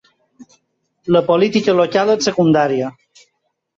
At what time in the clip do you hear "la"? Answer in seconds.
1.15-1.21